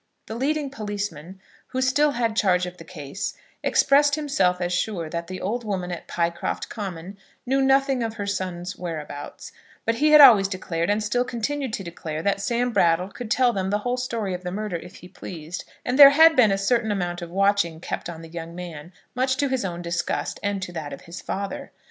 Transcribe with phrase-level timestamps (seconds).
[0.25, 5.27] The leading policeman, who still had charge of the case, expressed himself as sure that
[5.27, 9.51] the old woman at Pycroft Common knew nothing of her son's whereabouts;
[9.85, 13.53] but he had always declared, and still continued to declare, that Sam Brattle could tell
[13.53, 16.57] them the whole story of the murder if he pleased, and there had been a
[16.57, 20.63] certain amount of watching kept on the young man, much to his own disgust, and
[20.63, 21.71] to that of his father.